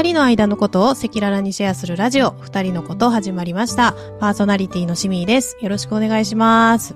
[0.00, 3.94] 二人の間のことを赤裸々にシェアするラジオ、二人のこと始まりました。
[4.18, 5.58] パーソナリティのしみーです。
[5.60, 6.94] よろしくお願いします。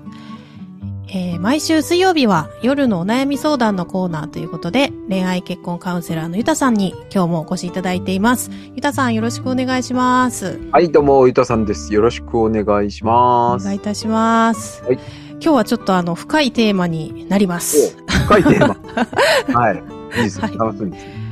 [1.09, 8.49] えー毎週水曜日は夜のお悩み相談のコーナーということで、恋愛結婚カウンセラーのゆたさんに今日もお越しいただいています。
[8.73, 10.59] ゆたさんよろしくお願いします。
[10.71, 11.93] はい、どうも、ゆたさんです。
[11.93, 13.65] よろしくお願いしおます。
[13.65, 14.83] 願いいたします。
[14.83, 14.99] はい
[15.41, 17.95] 今日はちょっとあの、深いテーマになります。
[18.07, 18.77] 深いテーマ。
[19.59, 19.83] はい。
[20.17, 21.05] いいです楽しみです。
[21.05, 21.24] はい。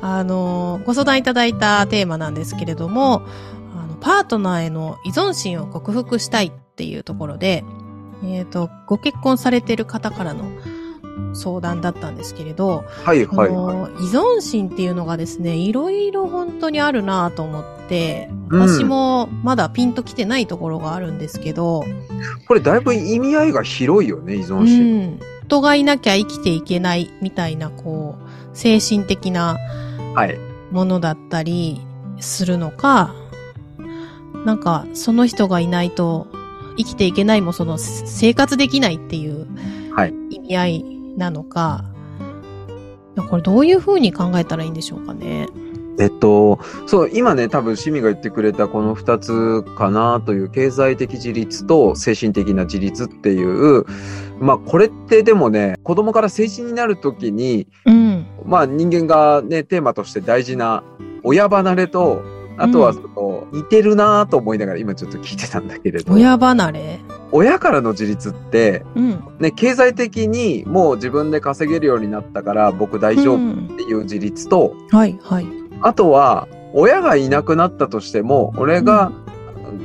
[0.00, 3.22] あの、ご相談いただいたテーマなんですけれども、
[3.74, 7.64] あの、パートナーへの依存心を克服したいっていうところで、
[8.24, 10.44] えっ、と、ご結婚されてる方からの
[11.34, 13.50] 相談だったんですけれど、はい、あはい、
[14.04, 22.46] 依存心っていうのがですね、いろいろ本当にあるなと思って、うん私もまだピンときてないところがあるんですけど、い。
[22.46, 25.02] これ、だいぶ意味合いが広いよね、依う存心。
[25.14, 28.25] ん、人がいなきゃ生きていけないみたいな、こう、
[28.56, 29.58] 精神的な
[30.14, 30.38] はい。
[30.72, 31.80] ものだったり
[32.18, 33.14] するのか、
[34.44, 36.26] なんかその人がいないと
[36.76, 39.46] 生きていけないもその生活できないっていう
[39.94, 40.84] はい意味合い
[41.16, 41.84] なのか、
[43.30, 45.48] これどういう風に考えたらいいんでしょうかね。
[45.98, 53.86] えっと、そう、今ね、多分、シミが言ってくれたこの二つかなという、経済的自立と精神的な自立っていう、
[54.38, 58.05] まあ、これってでもね、子供から成人になるときに、うん。
[58.46, 60.82] まあ、人間がね、テーマとして大事な
[61.22, 62.22] 親離れと、
[62.58, 67.00] あとはその、似てるなと思いながら今ちょっと聞いてたんだけれど、親離れ？
[67.32, 69.22] 親からの自立って、うん。
[69.38, 75.46] ね、経済的にもう自分で稼げるようになったから僕大丈夫うんっていう自立と、はい、はい。
[75.82, 79.12] あとは親がいなくなったとしても、俺が、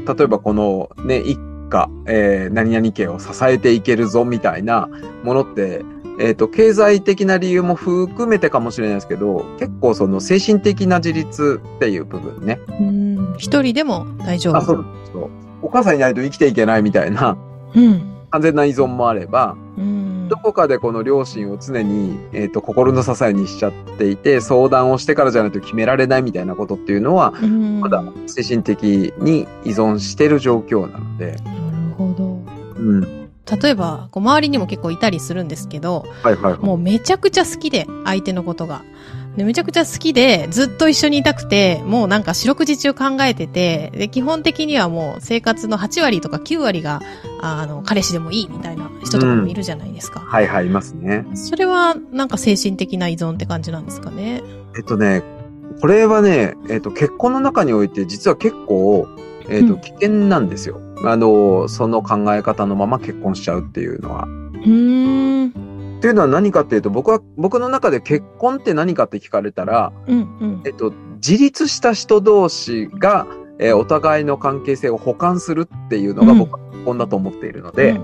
[0.07, 1.37] 例えばこのね、一
[1.69, 4.87] 家、えー何々家を支えていけるぞみたいな
[5.23, 5.83] ものって、
[6.21, 12.59] えっ、と、経済的な理由も含めてかもしれないですけど、結構その精神的な自立っていう部分ね。
[12.69, 13.35] うん。
[13.37, 14.57] 一人でも大丈夫。
[14.57, 15.29] あ、そうそう。
[15.63, 17.37] お母さんいないと生きていけないみたいな
[17.73, 18.01] うん。
[18.29, 20.27] 完全な依存もあれば、うん。
[20.29, 32.39] どこかでこの両親を常に、えっ、と、心の支えにしちゃっていて、相談をしてからじゃないと決められないみたいなことっていうのは、うんまだ精神的に依存してる状況なので、なるほど。
[32.77, 33.20] うん。
[33.61, 36.61] 例えば、こう周りにも結構いたりするんですけど、はいはいはい。
[36.61, 38.83] もうめちゃくちゃ好きで、相手のことが。
[39.37, 47.01] でめちゃくちゃ好きで、ずっと一緒にいたくて、もうなんか四六時中考えてて、で、基本的にはもう生活の8割とか9割が、
[47.41, 50.19] あの、彼氏でもいいみたいな人とかもいるじゃないですか。
[50.19, 51.25] はいはい、いますね。
[51.33, 54.43] それは、なんか精神的な依存って感じなんですかね？
[54.77, 55.23] えっとね、
[55.79, 59.07] これはね、えっと、結婚の中において実は結構、
[59.49, 60.81] えっと、うん危険なんですよ。
[61.03, 64.23] あの、その考え方のまま結婚しちゃうっていうのは。
[64.23, 65.97] うーん。
[65.97, 70.69] っていうのは何かっていうと、僕は、僕の中で結婚って何かって聞かれたら、うん、うんえ。
[70.69, 73.27] っと、自立した人同士が、
[73.59, 77.99] えーお互いの関係性を補完するっていうのがうん僕は結婚だと思っているので、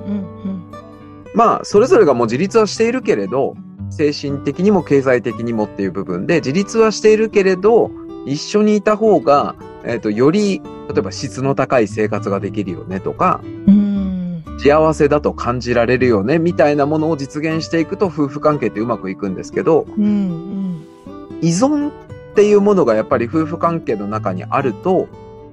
[1.34, 3.56] まあ、それぞれがもう自立はしているけれど、
[3.90, 7.90] 精神的にも経済的にもっていう部分で、自立はしているけれど、
[8.26, 13.52] 一緒にいた方が、えっ、と、より、例えば質の高い生活ができるよねとか、うん。
[13.52, 14.60] うーん。
[14.60, 21.40] 幸せだと感じられるよねみたいなものを実現していくと夫婦関係ってうまくいくんですけど、うん、うん。
[21.42, 21.94] 依存っ
[22.34, 25.08] ていうものがやっぱり夫婦関係の中にあると、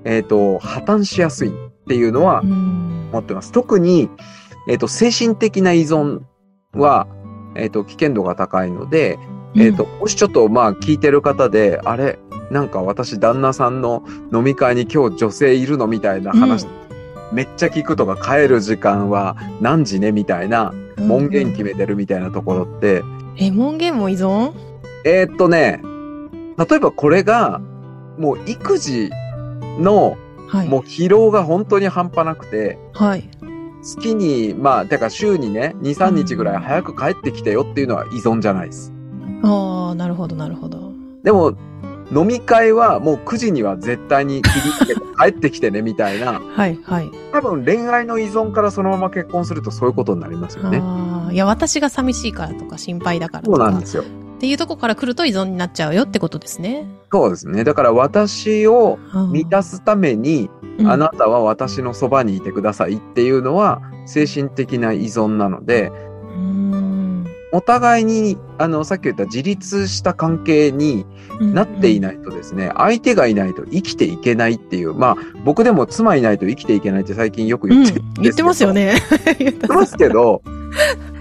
[0.04, 1.52] えっ、と、破綻しやすいっ
[1.86, 3.52] ていうのはうん思ってます。
[3.52, 4.10] 特に、
[4.68, 6.20] えっ、と、精神的な依存
[6.72, 7.06] は、
[7.54, 9.18] えっ、と、危険度が高いので、
[9.56, 12.18] えっ、と、もしちょっとまあ聞いてる方で、あれ、
[12.50, 16.66] なんか私旦那さんの飲み会に今日女性いるのみたいな話、
[17.32, 23.02] めっちゃ聞くとか帰る時間は何時ねみたいなうん門限決めてるみたいなところって、
[23.36, 24.52] え、門限も依存？
[25.04, 25.80] えーっとね、
[26.56, 27.60] 例えばこれが、
[28.18, 29.10] もう育児
[29.78, 30.16] の、
[30.48, 30.68] はい。
[30.68, 33.28] もう疲労が本当に半端なくて、はい。
[33.82, 38.92] 月に、まあ、てか週にね、2、3日ぐらい早く帰ってきてよっていうのは依存じゃないです。
[39.42, 40.92] ああ、なるほど、なるほど。
[41.22, 41.54] でも、
[42.12, 47.10] 飲み会はもう9時には絶対に切りつけて帰ってきてねみたいな、はい、はい。
[47.32, 50.80] 多分恋愛の依存からそのまま結婚するとそういうことになりますよね。
[50.82, 54.02] ああ、いや、私が寂しいからとか心配だからとかそうなんで、すよ。
[54.02, 54.06] っ
[54.38, 56.86] ていうとこから来ると依存になっちゃうよってことですね。
[57.10, 57.64] そうですね。
[57.64, 58.98] だから私を
[59.32, 65.92] 満たす、すために、うんあなたは私のそばにいてくださいっていうのは精神的な依存なので、
[67.54, 71.06] お互いに、あの、さっき言った自立した関係に
[71.40, 72.00] なっていい。
[72.00, 78.94] ないとですね、相手がいないと生きていけないっていう、まあ、僕でも妻いないと生きていけないって最近よくうん言ってるん 言ってますよね。
[79.38, 80.42] 言ってますけど、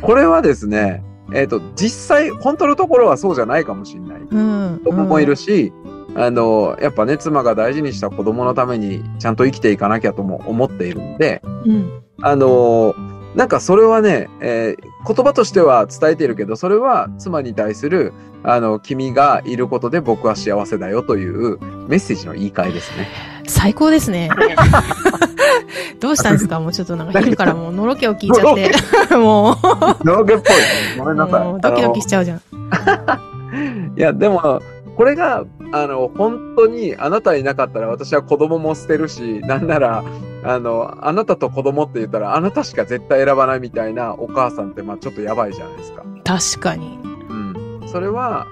[0.01, 1.03] これはですね、
[1.33, 4.21] えっ、と、実際、本当のところはそうじゃないかもしれない。
[4.29, 4.81] うん。
[4.83, 5.71] 子供もいるし、
[6.15, 12.03] あの、やっぱね、妻が大事にした子供のためにちゃんと生きていかなきゃとも思っているんで、うん。
[12.21, 12.95] あの、
[13.35, 21.57] なんかそれはね、えー言葉としては伝えているけど、それは妻に対する、あの、君がいることで僕は幸せだよという
[21.89, 23.09] メッセージの言い換えですね。
[23.45, 24.29] 最高ですね。
[25.99, 26.61] どうしたんですか？
[26.61, 28.71] もうちょっとなんか昼からもうのろけを聞いちゃって。
[29.17, 29.57] も
[30.05, 30.45] のろけっぽい。
[30.99, 31.61] ごめんう、なさい。
[31.61, 32.39] ドキドキしちゃうじゃん。
[33.97, 34.61] いや、でも、
[34.95, 35.43] これが、
[35.73, 40.01] あの、本当にあなたいなかったら私は子供も捨てるし、なんなら、
[40.43, 46.03] あの、あなたと子供って言ったらあなたしか絶対選ばないみたいなお母さんって、まあちょっとやばいじゃないですか。
[46.23, 46.99] 確かに。
[47.29, 47.81] うん。
[47.87, 48.47] それは、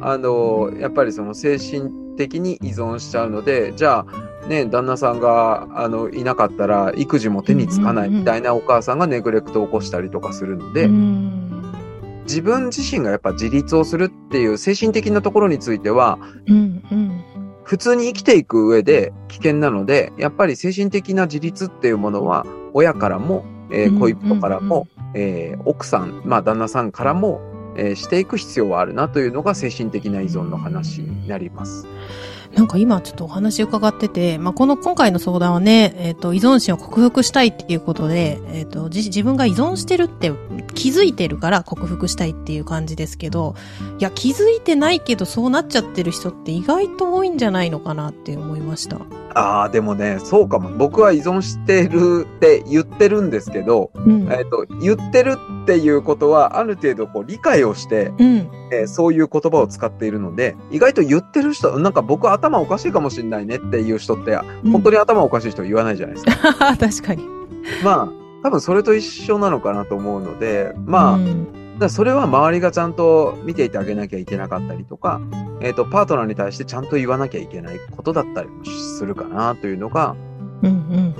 [0.00, 11.62] あの、やっぱりその精神的に依存しちゃうので、じゃあ、ね、旦那さんが、あの、いなかったら育児も手につかないみたいなお母さんがネグレクトを起こしたりとかするので、うん。
[12.24, 16.82] 自分自身がやっぱ自立をするっていう精神的なところについては、うん。
[16.90, 17.24] うん。
[17.64, 27.40] 普通に生きていく上で危険なので、やっぱり精神的な自立っていうものは、親からも、えーうん恋人からも、えー奥さん、まあ旦那さんからも、
[27.76, 31.86] えーしていく必要はあるなというのが精神的な依存の話になります。
[32.54, 40.32] なんか今ちょっとお話伺ってて、まあ、この今回の相談はね、えっ、と、依存心を克服したいっていうことで、えっ、と、自自分が依存してるって
[40.74, 43.54] 気づいてるから克服したいっていう感じですけど、
[43.98, 48.98] いや、気づいてないけどそうなっちゃってる人って意外と多いんじゃないのかなって思いました。
[49.34, 50.70] ああ、でもね、そうかも。
[50.76, 54.30] 僕は依存してるって言ってるんですけど、うん。
[54.30, 58.50] えっ、と、言ってるっていうことは、ある程度こう理解をして、うん。
[58.72, 66.76] えーそういう言葉を使っているので、意外と言ってる人、なんか僕頭おかしいかもしれないねっていう人って、本当に頭おかしい人言わないじゃないですか。
[66.76, 67.24] 確かに。
[67.84, 68.08] まあ、
[68.42, 71.18] 多分それと一緒なのかなと思うので、ま
[71.80, 75.20] あ、それは周りがちゃんと見ていてあげなきゃいけなかったりとか、
[75.60, 80.16] えっ、と、パートナーに対してちゃんと言わなきゃいけないことだったりもするかなというのが、
[80.62, 81.14] うん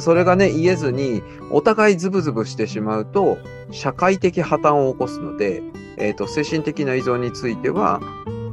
[0.00, 3.36] それがね、言えずに、お互いズブズブしてしまうと、
[3.70, 5.62] 社会的破綻を起こすので、
[5.98, 8.00] えっ、と、精神的な依存については、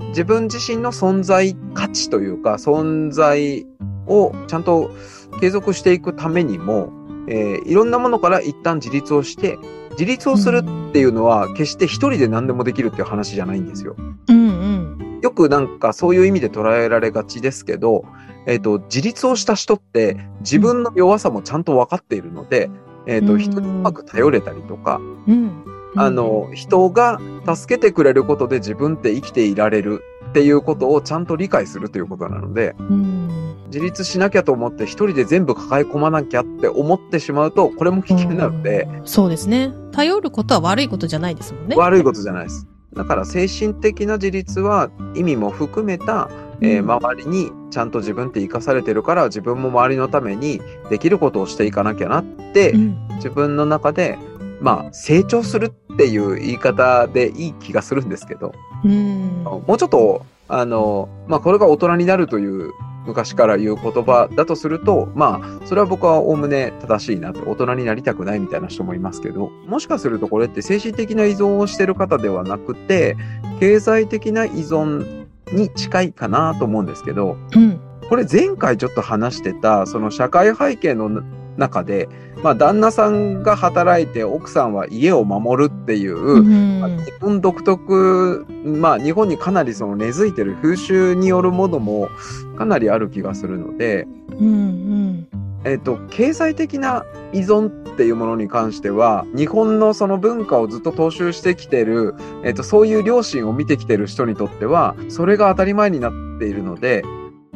[0.10, 3.66] 自分自身の存在価値というか、存在
[4.08, 4.92] をちゃんと
[5.40, 6.92] 継続していくためにも、
[7.28, 9.58] えーいろんなものから一旦自立をして、
[9.92, 13.96] 自立をするっていうのは、決して一人で何でもできるっていう話じゃないんですよ。
[13.98, 14.20] うん。
[14.28, 15.20] うんうん。
[15.22, 18.06] よくなんかそういう意味で捉えられがちですけど、
[18.48, 22.70] えっ、と、自立をした人って自分の弱さもちゃんと分かっているので、
[23.06, 25.64] えっ、と、うん人にうまく頼れたりとか、うん。
[25.96, 33.30] あの、人が助けてくれることで自分って生きていられるっていうことをちゃんと理解するということなので、うん。
[33.68, 39.74] 自立しなきゃと思って一人で全部抱え込まなきゃって思ってしまうと、これも危険なので、うんそうですね。
[39.92, 41.76] 頼ることは悪いことじゃないですもんね。
[41.76, 42.68] 悪いことじゃないです。
[42.94, 46.30] だから精神的な自立は意味も含めた、
[46.62, 50.60] えーうん周りにちゃんと自分って生かされてるから自分も周りのために
[50.90, 54.18] できることをしていかなきゃなって、うん自分の中で
[54.62, 58.54] まあ成長するっていう言い方でいい気がするんですけど、
[58.84, 59.44] うん。
[59.44, 62.72] もうちょっとあのまあこれが大人になるという
[63.06, 73.18] 昔から言う言葉だとすると、まあ、それは僕はおおむね正しいなと、大人になりたくないみたいな人もいますけど、もしかするとこれって精神的な依存をしてる方ではなくて、
[73.60, 77.80] 経済的な依存に近いかなと思うんですけど、うん。
[78.10, 81.22] これ前回ちょっと話してた、その社会背景の
[81.59, 82.09] 中で、
[82.42, 92.09] まあ旦那さんが働いて奥さんは家を守るっていう、うんまあ日本独特、まあ日本にかなりその根付いてる風習によるものも
[92.57, 94.07] かなりある気がするので、
[94.39, 95.28] うん。
[95.66, 107.04] えっ、と、経済的な依存っていうものに関しては、日本のその文化をずっと踏襲してきてる、えっ、と、そういう両親を見てきてる人にとっては、それが当たり前になっているので、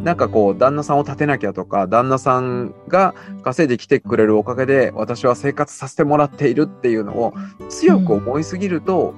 [0.03, 7.33] なんかこう、旦那さんを立てなきゃとか、旦那さんが稼いできてくれるおかげで、私は生活させてもらっているっていうのを
[7.69, 9.13] 強く思いすぎると、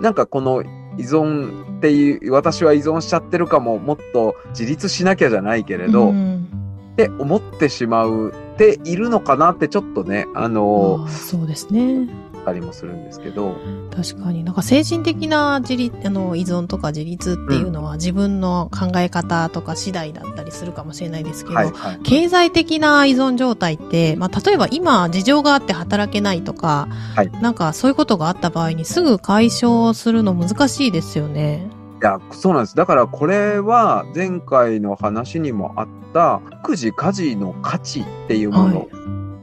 [0.00, 6.60] なんかこの依存っていう、私は依存しちゃってるかも、もっと自立しなきゃじゃないけれど、うん
[6.90, 12.08] って思ってしまうっているのかなってちょっとね、あのそうですね。
[12.46, 13.56] ありもするんですけど、
[13.94, 14.44] 確かに。
[14.44, 21.98] なんか精神的な自立、あの、依存とか自立っていうのは自分の考え方とか次第だったりするかもしれないですけど、はい、はい。
[22.02, 31.68] 経済的な依存状態って、まあ、例えば今事情があって働けないとか、はいなんかそういうことがあった場合にすぐ解消するの難しいですよね。
[32.02, 32.76] いや、そうなんです。
[32.76, 38.88] だからこれは前回の話にもあった、育児家事の価値っていうもの、はい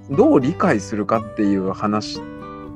[0.10, 2.22] どう理解するかっていう話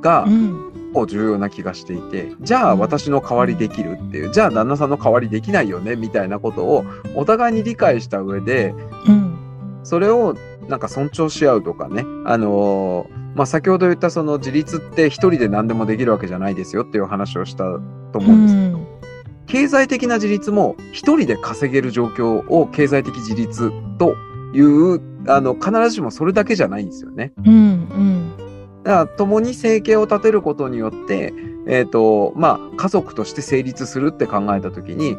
[0.01, 0.67] が、うん。
[0.93, 6.83] 構重要な気がしていて、じゃあ私の代わりできるっていう、じゃあ旦那さんの代わりできないよねみたいなことを
[7.15, 8.75] お互いに理解した上で、
[9.07, 9.37] うん。
[9.83, 10.35] それを
[10.67, 17.63] なんか尊重し合うとかね、あのーまあ、先ほど言ったその自立って一人で何でもできるわけじゃないですよっていう話をした
[18.11, 19.01] と思うんですけど、
[19.47, 24.15] 経済的な自立も一人で稼げる状況を経済的自立と
[24.53, 27.31] いう、あの、必ずしもそれだけじゃないんですよね。
[27.45, 28.33] うん。
[28.81, 28.83] うん。
[28.83, 31.33] だから、共に生計を立てることによって、
[31.67, 35.17] えっ、と、まあ、家族として成立するって考えたときに、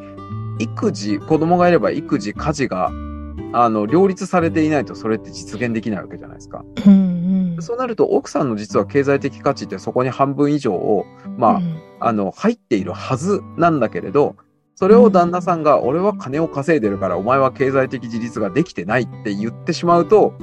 [0.59, 2.91] 育児、子供がいれば育児、家事が、
[3.55, 6.65] あの、両立されていないとそれって実現できないわけじゃないですか。
[6.87, 6.93] うん。
[7.55, 7.63] うん。
[7.63, 11.05] そうなると、奥さんの実は経済的価値ってそこに半分以上を、
[11.37, 11.61] ま
[12.01, 14.37] あ、あの、入っているはずなんだけれど、
[14.75, 20.35] それを旦那さんが、俺は金を稼いでるから、お前は経済的自立ができてないって言ってしまうと。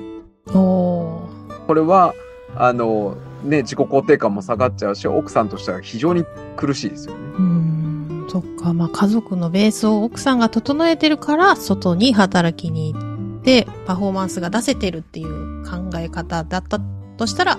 [1.67, 2.13] これは、
[2.55, 6.25] あの、ね、自己肯定感も下がっちゃうし、奥さんとしては非常に
[6.57, 7.19] 苦しいですよね。
[7.37, 8.25] うん。
[8.29, 8.73] そっか。
[8.73, 12.99] まあ、家族のベースを奥さんが整えてるから、外に働きに行
[13.39, 16.79] って、パフォーマンスが出せてるっていう考え方だった
[17.17, 17.57] としたら、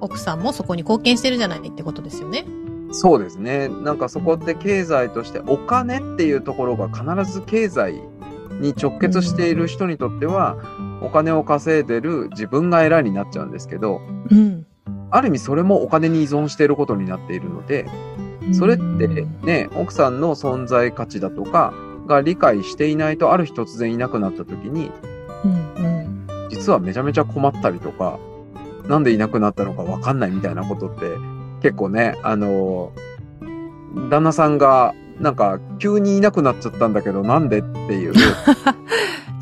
[0.00, 2.44] 奥さんもそこに貢献してるじゃないってことですよね。
[2.90, 3.68] そうですね。
[3.68, 8.02] なんかそこって経済としてお金っていうところが必ず経済
[8.60, 10.56] に直結している人にとっては、
[11.04, 14.66] お金を稼いでる自分が偉いになっちゃうんですけど、うん。
[15.10, 17.86] ある意味それもお金に依存していることになっているので、
[18.52, 19.08] それって
[19.42, 21.74] ね、奥さんの存在価値だとか
[22.06, 24.90] が理解していないとある日突然いなくなった時に、
[25.44, 25.52] うん。
[25.52, 26.48] うん。
[26.48, 28.18] 実はめちゃめちゃ困ったりとか、
[28.88, 31.16] なんでいなくなったのかわかんないみたいなことって
[31.62, 32.92] 結構ね、あの、
[34.10, 38.12] 旦那さんがなんか急にいなくなっちゃったんだけどなんでっていう、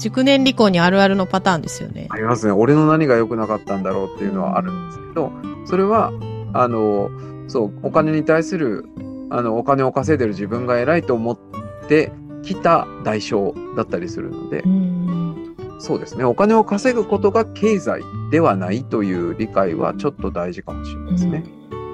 [0.01, 2.07] 熟年離婚にあるあるのパターンですよね。
[2.09, 2.53] ありますね。
[2.53, 5.31] 俺の何が良くなかったんだろうっていうのはあるんですけど、
[5.67, 6.11] それは、
[6.55, 7.11] あの、
[7.49, 8.87] そう、お金に対する、
[9.29, 11.39] あの、お金を稼いでる自分が偉いと思っ
[11.87, 15.57] てきた代償だったりするのでう、ん。
[15.79, 16.25] そうですね。
[16.25, 21.45] お金を稼ぐことが経済ではないという理解はちょっと大事かもしれないですね。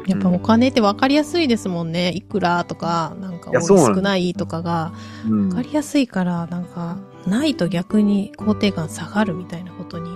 [0.07, 2.13] やっぱお金って分かりやすいですもんね。
[2.15, 4.93] いくらとか、なんか少ないとかが
[5.29, 10.11] うん分かりやすいから、なんか、ないと逆に肯定感下がるみたいなことに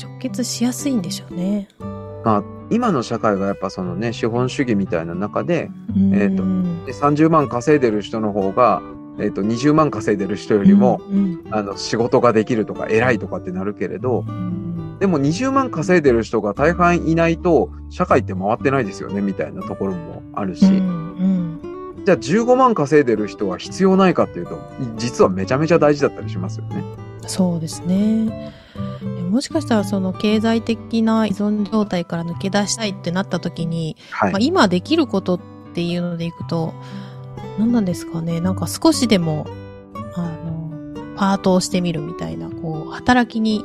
[0.00, 1.68] 直結しやすいんでしょうね。
[2.24, 6.14] まあ、今の社会がやっぱそのね、資本主義みたいな中で、うん。
[6.14, 8.82] えーとで30万稼いでる人の方が、
[9.18, 14.98] えっ、と、20万稼いでる人よりも、うんあの、仕事ができるとか偉いとかってなるけれど、うん。
[14.98, 21.09] でも20万稼いでる人が大半いないと、社会って回ってないですよね、みたいなところもあるし、うんうん
[22.04, 24.58] じゃあ15万稼いでる人は必要ないかっていうと、
[24.96, 26.82] 実はめちゃめちゃ大事だったりしますよね。
[27.26, 28.52] そうですね。
[29.30, 34.32] もしかしたらその経済的な依存状態から抜け出したいってなった時に、はい。
[34.32, 35.40] まあ、今できることっ
[35.72, 36.74] ていうのでいくと、
[37.58, 38.40] 何なんですかね。
[38.40, 39.46] なんか少しでも、
[40.14, 40.70] あの、
[41.16, 43.64] パートをしてみるみたいな、こう、働きに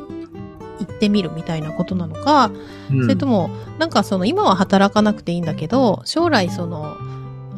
[0.80, 2.52] 行ってみるみたいなことなのか、
[2.92, 3.50] うんそれとも、
[3.80, 6.98] なんかその今は働かなくていいんだけど、将来その、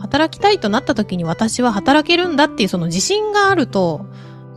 [0.07, 4.05] 働きたいとなった時に私は働けるんだっていうその自信があると、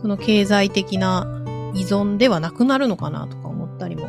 [0.01, 1.27] その経済的な
[1.75, 4.07] 依存ではなくなるのかなとか思ったりも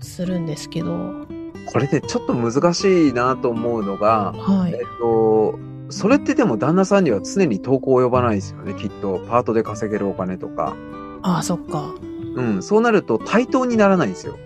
[0.00, 1.26] するんですけど、
[1.66, 4.78] これでちょっと難しいなと思うのが、はいえっ。
[4.98, 9.20] と、それってでも旦那さんには常に投稿及ばないですよね、きっと。
[9.28, 10.74] パートで稼げるお金とか。
[11.22, 11.94] ああ、そっか。
[12.34, 14.36] うん、そうなると対等にならないんですよ。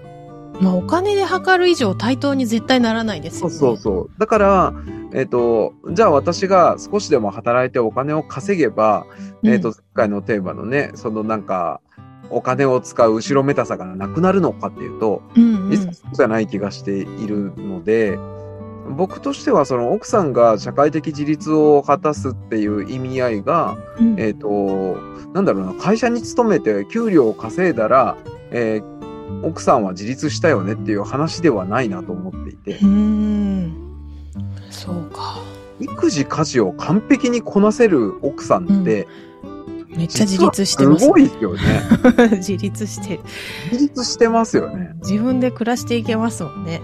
[0.61, 3.59] まあお金で測る以上対等に絶対ならないですそうよね。
[3.59, 4.11] そうそう。
[4.19, 4.75] だから、
[5.15, 9.07] えっ、と、じゃあ私が少しでも働いてお金を稼げば、
[9.43, 9.53] うん。
[9.53, 11.81] えっ、と、前回のテーマのね、そのなんか、
[12.31, 15.71] お金を使う後ろめたさがなくなるのかっていうと、うんうん。
[15.71, 18.19] 実はそうじゃない気がしているので、
[18.97, 24.21] 僕としてはその奥さんが社会的自立を果たすっていう意味合いが、うん。
[24.21, 24.97] えっ、と、
[25.33, 28.17] なんだろうな、会社に勤めて給料を稼いだら、
[28.51, 28.95] えー
[29.43, 32.79] 奥さんは自立したよねっていう話ではないなと思っていて。
[34.85, 35.39] そうか。
[35.81, 39.09] 育児家事を完璧にこなせる奥さんって、
[39.89, 41.05] めっちゃ自立してます。
[41.05, 41.61] すごいですよね。
[42.39, 43.21] 自立してる。
[43.73, 44.91] 自立してますよね。
[45.03, 46.83] 自分で暮らしていけますもんね。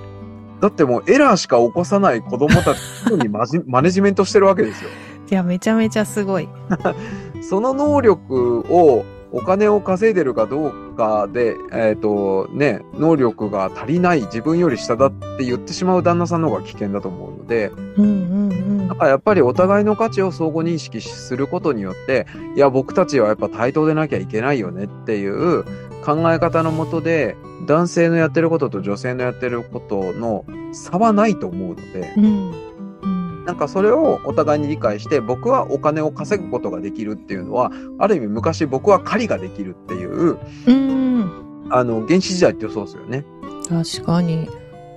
[0.61, 2.79] だってもうエラーしか起こさない子供たち
[3.11, 4.91] にマジ マネジメントしてるわけですよ。
[5.31, 6.49] いや、めちゃめちゃすごい。
[7.43, 18.95] その能力をお金を稼いでるかどうかで、えっ、とね、能力が足りない自分より下だって言ってしまう旦那さんの方が危険だと思うので、うんうんうんだ。
[18.95, 25.65] からやっぱりお互いの価値を相互認識することによって、いや、僕たちはやっぱ対等でなきゃいけないよねっていう
[26.05, 32.70] 考え方のもとで、男性のやってることと女性のやってることの差はないと思うので、うん。
[33.47, 41.67] なんかそれをお互いに理解して、僕はお金を稼ぐことができるっていうのは、ある意味昔僕は狩りができるっていう、うん。
[41.71, 43.25] あの、原始時代ってそうですよね。
[43.69, 44.49] 確かに。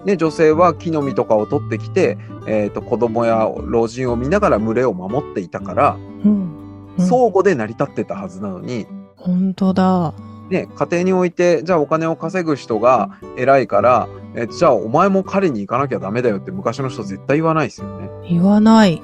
[0.06, 6.32] ね、女性は木の実とかを取ってきて、えっ、と、子供や老人を見ながら群れを守っていたから、うん。
[6.32, 6.64] うん
[7.00, 8.86] 相互で成り立ってたはずなのに、
[9.16, 10.14] 本当だ。
[10.50, 18.03] ね、家庭において、じゃあお金を稼ぐ人が偉いから、えじゃあお前も狩りに行かなきゃダメだよって昔の人絶対言わないですよね。
[18.30, 19.02] 言わない。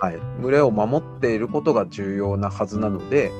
[0.00, 0.18] はい。
[0.40, 3.32] 群れを守っていることが重要なはずなので、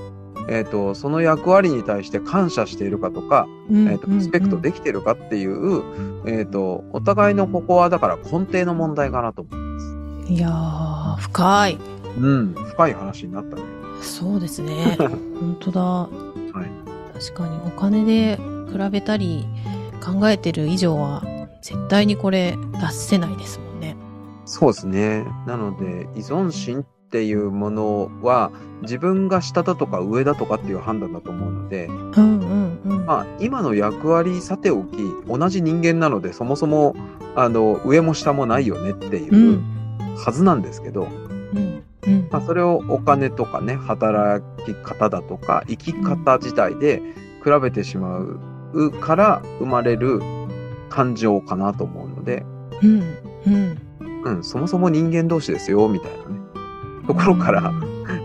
[0.48, 5.82] えっ、と、その役割に対して感謝しているかとか、うんえっ、と、リスペクトできているかっていう、
[6.26, 10.32] えっ、と、お互いのここはだから根底の問題かなと思います。
[10.32, 11.78] いやー、深い。
[12.18, 12.54] うん。
[12.54, 13.62] 深い話になったね。
[14.02, 14.96] そうですね。
[15.40, 15.80] 本当だ。
[15.80, 16.90] はい。
[17.14, 18.38] 確かにお金で
[18.72, 19.46] 比べたり
[20.02, 21.22] 考えてる以上は
[21.60, 23.69] 絶対にこれ出せないですもんね。
[24.44, 25.24] そうですね。
[25.46, 28.50] なので、依存心っていうものは、
[28.82, 33.06] 自分が下だとか上だとかっていう判断だと思うので、うんうんうん。
[33.06, 36.94] まあ、今の役割さておき、同じ人間なので、そもそも、
[37.34, 39.64] あの、上も下もないよねっていううん
[40.16, 41.08] はずなんですけど、
[41.54, 47.02] うんうんまあ、それをお金とかね、働き方だとか、生き方自体で
[47.42, 48.18] 比べてしま
[48.72, 50.20] うから生まれる
[50.88, 52.44] 感情かなと思うので、
[52.82, 53.02] うん
[53.46, 53.89] うん。
[54.24, 56.40] うん、そもそも人間同士ですよ、みたいなね、
[57.06, 57.72] ところから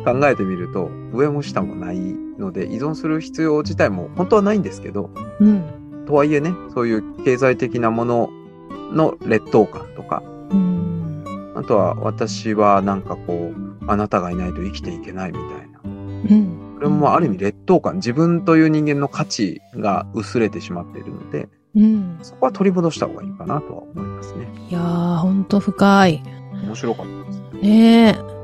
[0.06, 2.00] 考えてみると、上も下もない
[2.38, 5.10] ので、依存する必要自体も本当はないんですけど、
[5.40, 5.64] うん
[6.06, 8.30] とはいえね、そういう経済的なもの
[8.92, 10.22] の劣等感とか、
[10.52, 10.76] うん
[11.56, 15.80] あとは私はなんかこう、あなたがいないと生きていけないみたいな。
[15.84, 16.76] うん。
[16.76, 22.18] これもある意味劣等感、自分という人間の価値が薄れてしまっているので、うん。
[22.22, 24.48] そこは取り戻した方がいいかなとは思いますね。
[24.70, 26.24] いやー、ほんと深い。
[26.64, 27.64] 面白かったです。
[27.64, 28.36] ねえ。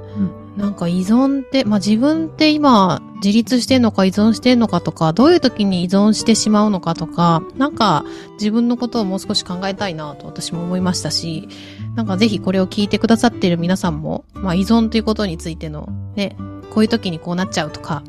[0.57, 8.03] なんか依存って、まあ、自分って今自立してんのか依存してんのかとか、どういう時に依存してしまうのかとか、なんか
[8.33, 11.47] 自分のことをもう少し考えたいなと私も思いましたし、
[11.95, 16.35] なんかぜひこれを聞いてくださっている皆さんも、まあ、依存ということについての、ね、
[16.71, 18.03] こういう時にこうなっちゃうとか、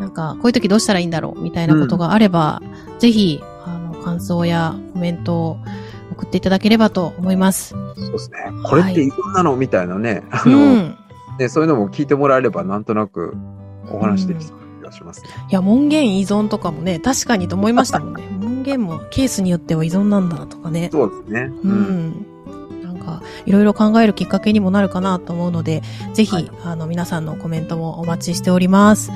[0.00, 2.62] なんかこういう時どうしたらいいんだろうみたいなことがあれば、
[2.98, 3.57] ぜひ、あの、
[3.98, 5.58] 感想やコメントを
[6.12, 7.70] 送っていただければと思います。
[7.70, 8.38] そうですね。
[8.64, 10.98] これって依存なのみたいなね、あうの、ん。
[11.38, 13.36] ね、そういうのも聞いてもらえればなんとなく
[13.90, 15.28] お話できそうな気がしますね。
[15.50, 18.22] いや、門限依存とかもね、確かにと思いましたもんね。
[18.40, 20.88] 門限もケースによっては依存なんだとかね。
[20.92, 21.50] そうですね。
[21.62, 21.68] う。
[21.68, 22.26] ん。
[22.82, 25.82] なんか、いろいろ考えるきっかけにもなるかなと思うので、
[26.14, 29.12] ぜひ、はいあの、皆さんのコメントもお待ちしております。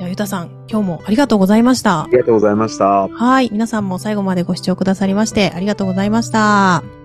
[0.00, 2.08] では、ゆたさん、今日もありがとうございましたあ。
[2.10, 3.06] りがとうございました。
[3.08, 3.50] はい。
[3.52, 6.99] 皆さんも最後までご視聴くださりまして、ありがとうございました。